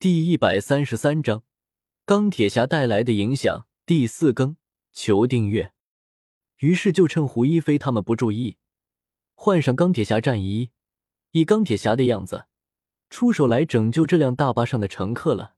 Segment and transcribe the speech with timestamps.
[0.00, 1.42] 第一百三十三章
[2.06, 4.56] 钢铁侠带来的影响第四更，
[4.92, 5.72] 求订阅。
[6.58, 8.58] 于是就趁胡一菲他们不注意，
[9.34, 10.70] 换上钢铁侠战衣，
[11.32, 12.44] 以钢铁侠的样子
[13.10, 15.56] 出手来拯救这辆大巴上的乘客了。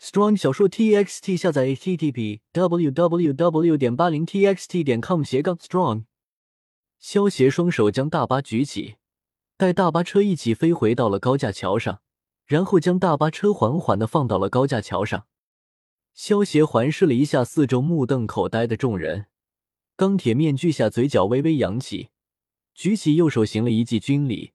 [0.00, 6.06] Strong 小说 txt 下载 http www 点八零 txt 点 com 斜杠 strong。
[6.98, 8.96] 萧协双手将大巴举起，
[9.56, 12.00] 带大巴车一起飞回到了高架桥上，
[12.46, 15.26] 然后将大巴车缓缓的放到了高架桥上。
[16.14, 19.26] 萧协环视了一下四周目瞪口呆的众人，
[19.96, 22.08] 钢铁面具下嘴角微微扬起，
[22.72, 24.54] 举起右手行了一记军礼，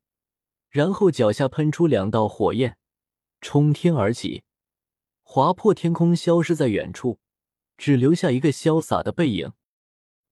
[0.69, 2.77] 然后脚下喷出两道火焰，
[3.41, 4.43] 冲天而起。
[5.21, 7.19] 划破天空，消失在远处，
[7.77, 9.53] 只留下一个潇洒的背影。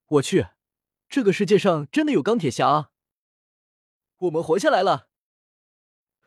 [0.07, 0.47] 我去，
[1.07, 2.89] 这个世界上真的有钢铁侠！
[4.17, 5.09] 我们活下来了，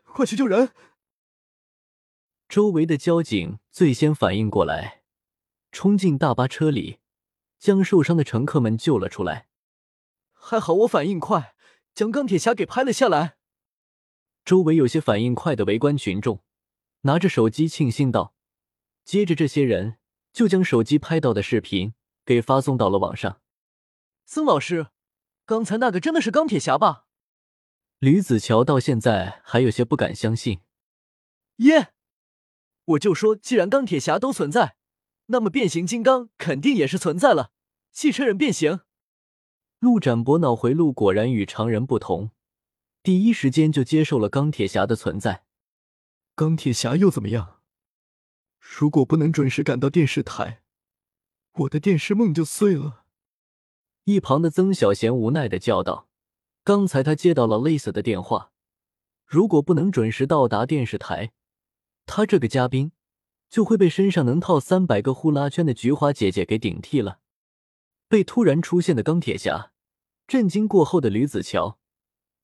[0.03, 0.71] 快去救人！
[2.47, 5.01] 周围的交警最先反应过来，
[5.71, 6.99] 冲进大巴车里，
[7.57, 9.47] 将受伤的乘客们救了出来。
[10.31, 11.55] 还好我反应快，
[11.95, 13.37] 将钢铁侠给拍了下来。
[14.45, 16.43] 周围有些反应快的围观群众
[17.01, 18.35] 拿着手机庆幸道。
[19.05, 19.97] 接着，这些人
[20.31, 21.93] 就将手机拍到的视频
[22.25, 23.41] 给发送到了网上。
[24.25, 24.87] 曾老师，
[25.45, 27.05] 刚才那个真的是钢铁侠吧？
[27.99, 30.59] 吕子乔到现在还有些不敢相信。
[31.57, 31.92] 耶！
[32.85, 34.75] 我就说，既然钢铁侠都存在，
[35.27, 37.51] 那么变形金刚肯定也是存在了。
[37.91, 38.81] 汽车人变形。
[39.79, 42.31] 陆展博脑回路果然与常人不同，
[43.01, 45.43] 第一时间就接受了钢铁侠的存在。
[46.35, 47.59] 钢铁侠又怎么样？
[48.59, 50.61] 如果不能准时赶到电视台，
[51.51, 53.03] 我的电视梦就碎了。
[54.05, 56.07] 一旁的曾小贤无奈的叫道
[56.63, 58.51] ：“刚才他接到了类似的电话，
[59.25, 61.31] 如果不能准时到达电视台，
[62.05, 62.91] 他这个嘉宾
[63.49, 67.19] 就会被身上能套三百个呼啦圈的菊花姐姐给顶替了。”
[68.07, 69.71] 被突然出现的钢铁侠
[70.27, 71.79] 震惊过后的吕子乔，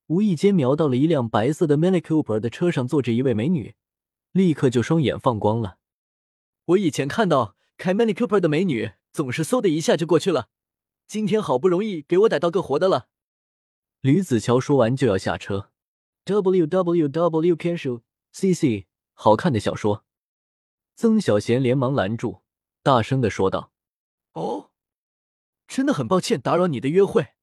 [0.08, 3.74] 无意间瞄到了一辆白色的 Mini Cooper 的车上坐着一位美女，
[4.32, 5.76] 立刻就双眼放光了。
[6.64, 10.48] 我以前看到开 Mini Cooper 的美女，总是嗖的一下就过去了。
[11.06, 13.08] 今天好不容易给我逮到个活的了。
[14.00, 15.70] 吕子乔说完就要下车。
[16.24, 18.02] W W W c a s u
[18.32, 18.86] C C，
[19.22, 20.06] 好看的小说。
[20.96, 22.40] 曾小贤连忙拦住，
[22.82, 23.70] 大声的说道
[24.32, 24.70] ：“哦，
[25.68, 27.34] 真的很抱歉打扰你的约会，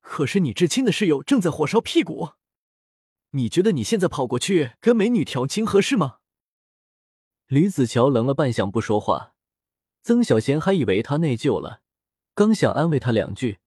[0.00, 2.34] 可是你至亲的室友正在火烧屁股。
[3.30, 6.18] 你觉得你现在跑过去跟美女调情合适吗？”
[7.48, 9.34] 吕子乔愣了半晌不说话，
[10.04, 11.82] 曾小贤还以为他内疚了，
[12.36, 13.58] 刚想安慰他两句，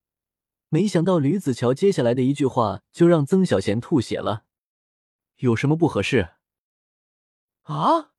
[0.69, 4.45] 没想到吕子乔接下来的一句话就让曾小贤吐血了。
[5.39, 6.35] 有什么不合适？
[7.63, 8.11] 啊？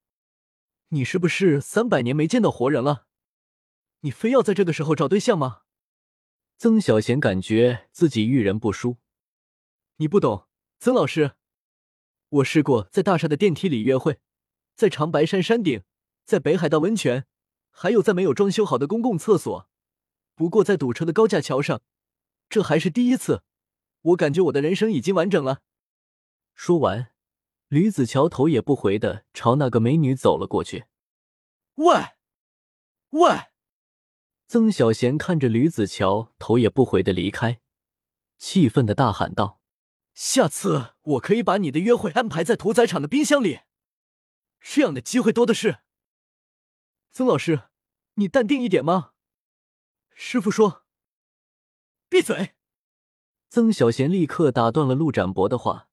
[0.88, 3.06] 你是不是三百年没见到活人了？
[4.00, 5.62] 你非要在这个时候找对象吗？
[6.58, 8.98] 曾小贤感觉自己遇人不淑。
[9.96, 10.48] 你不懂，
[10.78, 11.32] 曾老师，
[12.28, 14.20] 我试过在大厦的电梯里约会。
[14.74, 15.82] 在长白山山顶，
[16.24, 17.26] 在北海道温泉，
[17.70, 19.68] 还有在没有装修好的公共厕所。
[20.34, 21.82] 不过在堵车的高架桥上，
[22.48, 23.42] 这还是第一次。
[24.00, 25.62] 我感觉我的人生已经完整了。
[26.54, 27.12] 说完，
[27.72, 30.84] 吕子乔头也不回的朝那个美女走了过去。
[31.76, 31.94] 喂，
[33.12, 33.46] 喂！
[34.46, 37.62] 曾小贤看着吕子乔头也不回的离开，
[38.36, 39.58] 气愤的大喊道
[40.12, 43.60] ：“下次我可以把你的约会安排在屠宰场的冰箱里。”
[44.60, 45.78] 这样的机会多的是，
[47.10, 47.70] 曾老师，
[48.16, 49.12] 你淡定一点吗？
[50.10, 50.84] 师傅说
[52.10, 52.50] ：“闭嘴。”
[53.48, 55.88] 曾小贤立刻打断了陆展博的话：“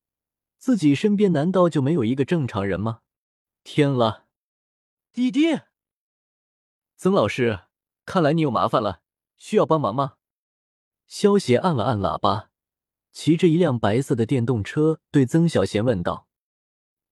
[0.59, 2.99] 自己身边难道就没有一个正常人吗？”
[3.63, 4.25] 天啦！
[5.11, 5.61] 滴滴，
[6.95, 7.61] 曾老师，
[8.05, 9.01] 看来你有麻烦了，
[9.37, 10.17] 需要帮忙吗？
[11.07, 12.51] 萧协按了按喇叭，
[13.11, 16.27] 骑着一辆白色的电动车，对曾小贤问道：“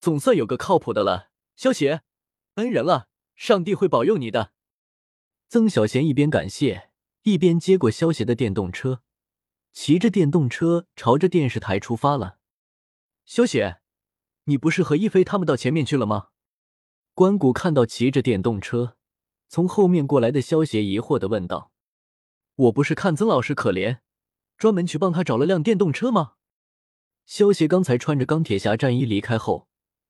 [0.00, 2.02] 总算有个靠谱的了。”萧协，
[2.54, 4.52] 恩人了，上帝会保佑你的。
[5.48, 6.90] 曾小贤一边感谢，
[7.22, 9.02] 一边接过萧协的电动车，
[9.72, 12.37] 骑着电动车朝着电视台出发了。
[13.30, 13.82] 萧协，
[14.44, 16.28] 你不是和一飞他们到前面去了吗？
[17.12, 18.96] 关谷看到骑着电动车
[19.48, 21.70] 从后面过来的萧协，疑惑的问道
[22.56, 23.98] ：“我不是看曾老师可怜，
[24.56, 26.36] 专门去帮他找了辆电动车吗？”
[27.26, 29.68] 萧邪刚才穿着钢铁侠战衣离开后，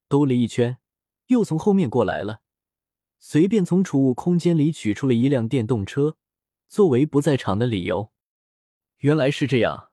[0.08, 0.78] 兜了一圈。
[1.26, 2.42] 又从后面过来了，
[3.18, 6.16] 随便从储物空间里取出了一辆电动车，
[6.68, 8.12] 作为不在场的理由。
[8.98, 9.90] 原来是这样，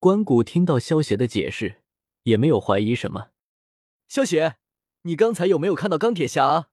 [0.00, 1.81] 关谷听到萧邪的解释，
[2.24, 3.30] 也没有怀疑什么。
[4.08, 4.56] 萧协，
[5.02, 6.68] 你刚才有没有看到钢铁侠啊？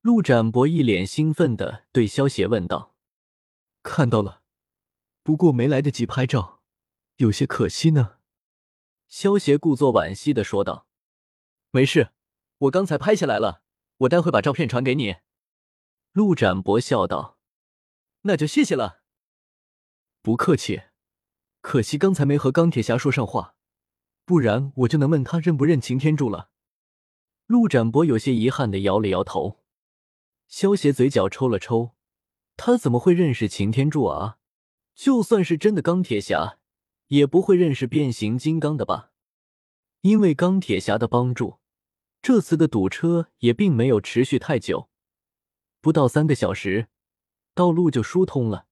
[0.00, 2.96] 陆展博一脸兴奋的对萧协问道
[3.84, 4.42] ：“看到了，
[5.22, 6.62] 不过没来得及拍照，
[7.16, 8.18] 有些可惜呢。”
[9.06, 10.86] 萧邪故作惋惜的说道
[11.70, 12.12] ：“没事，
[12.58, 13.62] 我刚才拍下来了，
[13.98, 15.16] 我待会把照片传给你。”
[16.12, 17.38] 陆展博笑道
[18.22, 19.02] ：“那就谢谢了。”
[20.22, 20.82] 不客气，
[21.60, 23.54] 可惜刚才没和钢铁侠说上话，
[24.24, 26.50] 不然我就能问他认不认擎天柱了。
[27.46, 29.60] 陆展博有些遗憾的摇了摇头。
[30.46, 31.92] 萧协嘴角抽了抽，
[32.56, 34.38] 他怎么会认识擎天柱啊？
[34.94, 36.58] 就算是真的钢铁侠，
[37.06, 39.12] 也不会认识变形金刚的吧？
[40.02, 41.58] 因为钢铁侠的帮助，
[42.20, 44.88] 这次的堵车也并没有持续太久，
[45.80, 46.88] 不到三个小时，
[47.54, 48.66] 道路就疏通了，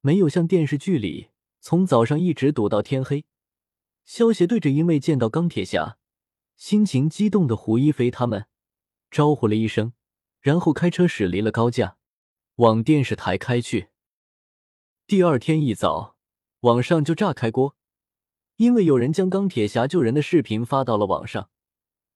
[0.00, 1.30] 没有像电视剧里
[1.60, 3.24] 从早上一直堵到天黑。
[4.04, 5.98] 萧协对着因为见到钢铁侠，
[6.56, 8.46] 心情激动的胡一飞他们
[9.10, 9.92] 招呼了一声。
[10.40, 11.96] 然后开车驶离了高架，
[12.56, 13.88] 往电视台开去。
[15.06, 16.16] 第二天一早，
[16.60, 17.76] 网上就炸开锅，
[18.56, 21.48] 因为有人将钢铁侠救人的视频发到了网上。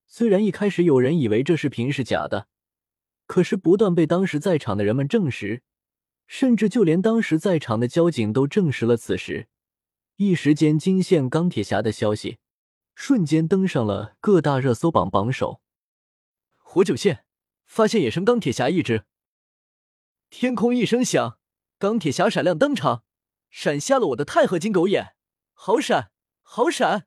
[0.07, 2.49] 虽然一开始有人以为这视频是假的，
[3.27, 5.63] 可是不断被当时在场的人们证实，
[6.27, 9.49] 甚至就连当时在场的交警都证实了此时。
[10.21, 12.39] 一时间，惊现钢铁侠的消息
[12.97, 15.61] 瞬间登上了各大热搜榜榜首。
[16.57, 17.25] 活久线。
[17.65, 19.05] 发现野生钢铁侠一只。
[20.29, 21.39] 天空一声响，
[21.79, 23.05] 钢铁侠闪亮登场，
[23.49, 25.15] 闪瞎了我的钛合金狗眼，
[25.53, 26.11] 好闪，
[26.43, 27.07] 好闪！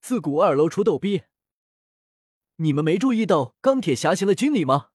[0.00, 1.22] 自古二楼出逗逼。
[2.56, 4.88] 你们没注意到钢铁侠行了军礼吗？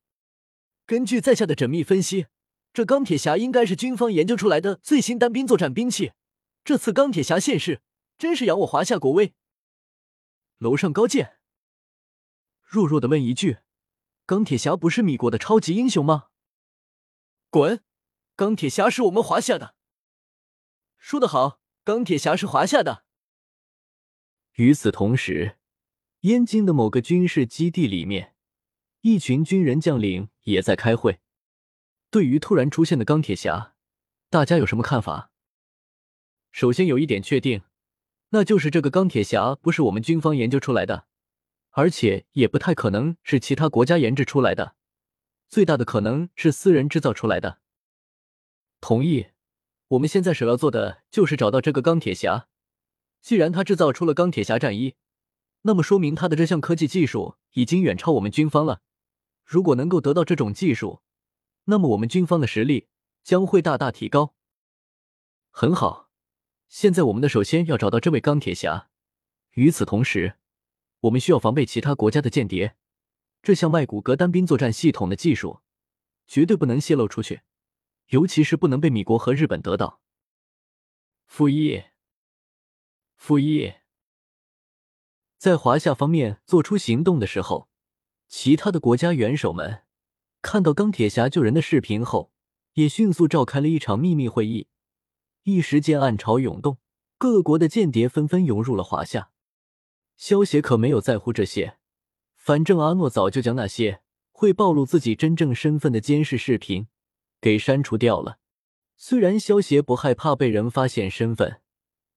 [0.85, 2.25] 根据在下的缜密分析，
[2.73, 6.11] 这钢铁侠应该是军方研究出来的最新单兵作战兵器。
[6.63, 7.81] 这次钢铁侠现世，
[8.17, 9.33] 真是扬我华夏国威。
[10.57, 11.39] 楼上高见，
[12.61, 13.59] 弱弱的问一句。
[14.25, 16.27] 钢铁侠不是米国的超级英雄吗？
[17.49, 17.83] 滚！
[18.35, 19.75] 钢铁侠是我们华夏的。
[20.99, 23.05] 说得好，钢铁侠是华夏的。
[24.53, 25.57] 与此同时，
[26.21, 28.35] 燕京的某个军事基地里面，
[29.01, 31.21] 一群军人将领也在开会。
[32.11, 33.75] 对于突然出现的钢铁侠，
[34.29, 35.28] 大家有什么看法？
[36.51, 37.61] 首先有一点确定，
[38.29, 41.07] 那就是这个钢铁侠不是我们军方研究出来的。
[41.71, 44.75] 而且也不太可能是其他国家研制出来的，
[45.47, 47.59] 最大的可能是私人制造出来的。
[48.81, 49.27] 同意。
[49.89, 52.47] 我们现在首要做的就是找到这个钢铁侠。
[53.21, 54.93] 既然他制造出了钢铁侠战衣，
[55.63, 58.81] 那么说明他的这项科技技术已经远超我们军方了。
[59.43, 61.01] 如果能够得到这种技术，
[61.65, 62.87] 那么我们军方的实力
[63.23, 64.35] 将会大大提高。
[65.49, 66.08] 很好，
[66.69, 68.89] 现在我们的首先要找到这位钢铁侠。
[69.55, 70.37] 与此同时。
[71.03, 72.75] 我们需要防备其他国家的间谍，
[73.41, 75.61] 这项外骨骼单兵作战系统的技术
[76.27, 77.39] 绝对不能泄露出去，
[78.07, 80.01] 尤其是不能被米国和日本得到。
[81.25, 81.83] 负一，
[83.15, 83.75] 负一，
[85.37, 87.69] 在华夏方面做出行动的时候，
[88.27, 89.83] 其他的国家元首们
[90.41, 92.33] 看到钢铁侠救人的视频后，
[92.73, 94.67] 也迅速召开了一场秘密会议，
[95.43, 96.77] 一时间暗潮涌动，
[97.17, 99.31] 各国的间谍纷纷涌入了华夏。
[100.15, 101.77] 萧协可没有在乎这些，
[102.35, 104.01] 反正阿诺早就将那些
[104.31, 106.87] 会暴露自己真正身份的监视视频
[107.39, 108.37] 给删除掉了。
[108.97, 111.61] 虽然萧协不害怕被人发现身份，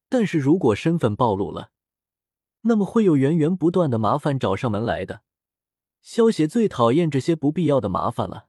[0.09, 1.71] 但是如果身份暴露了，
[2.63, 5.23] 那么会有源源不断的麻烦找上门来的。
[6.01, 8.49] 萧协最讨厌这些不必要的麻烦了。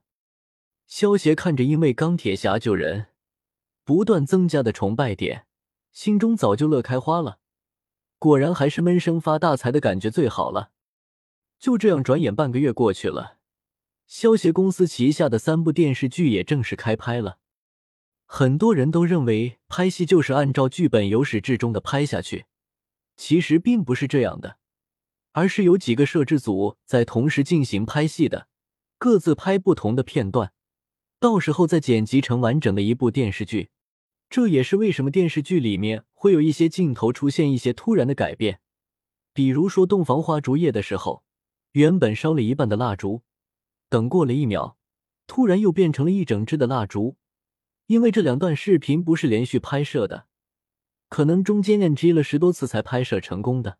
[0.88, 3.06] 萧协看着因为钢铁侠救人
[3.84, 5.46] 不断增加的崇拜点，
[5.92, 7.38] 心中早就乐开花了。
[8.18, 10.70] 果然还是闷声发大财的感觉最好了。
[11.58, 13.38] 就这样，转眼半个月过去了，
[14.06, 17.38] 萧协公司旗下的三部电视剧也正式开拍了。
[18.24, 22.46] 很多人都认为拍戏就是按照剧本由始至终的拍下去，
[23.16, 24.56] 其实并不是这样的，
[25.32, 28.48] 而是有几个摄制组在同时进行拍戏的，
[28.96, 30.52] 各自拍不同的片段，
[31.24, 33.70] 到时候再剪辑成完整的一部电视剧。
[34.28, 38.60] 这也是为什么电视剧里面会有一些镜头出现一些突然的改变，
[39.32, 41.24] 比如说洞房花烛夜的时候，
[41.72, 43.22] 原本烧了一半的蜡烛，
[43.88, 44.76] 等过了一秒，
[45.26, 47.16] 突然又变成了一整支的蜡烛，
[47.86, 50.26] 因为这两段视频不是连续拍摄的，
[51.08, 53.78] 可能中间 NG 了十多次才拍摄成功的。